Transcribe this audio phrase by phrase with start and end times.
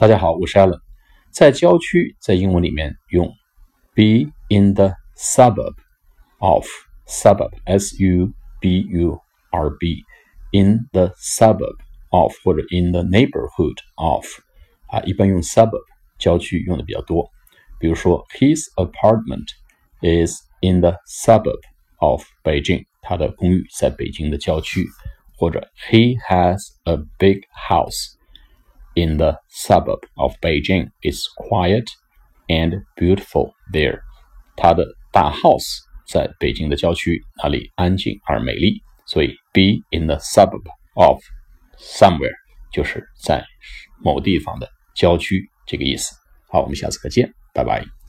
[0.00, 0.80] 大家好，我是 Allen。
[1.30, 3.26] 在郊区，在英文里面用
[3.94, 5.74] be in the suburb
[6.38, 6.66] of
[7.06, 9.18] suburb s u b u
[9.50, 10.02] r b
[10.52, 11.76] in the suburb
[12.10, 14.26] of 或者 in the neighborhood of
[14.88, 15.84] 啊，一般用 suburb
[16.18, 17.30] 郊区用的比较多。
[17.78, 19.48] 比如说，His apartment
[20.00, 21.60] is in the suburb
[21.98, 22.84] of Beijing。
[23.02, 24.86] 他的公寓在北京的郊区。
[25.38, 28.14] 或者 He has a big house
[28.94, 30.90] in the suburb of Beijing.
[31.02, 31.86] It's quiet
[32.48, 34.00] and beautiful there.
[34.56, 38.82] 他的大 house 在北京的郊区，那里安静而美丽。
[39.06, 40.64] 所以 be in the suburb
[40.94, 41.20] of
[41.78, 42.34] somewhere
[42.72, 43.44] 就是在
[44.02, 46.14] 某地方的郊区这个意思。
[46.48, 47.99] 好，我们下次再见，拜拜。